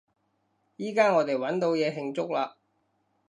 [0.77, 2.53] 依加我哋搵到嘢慶祝喇！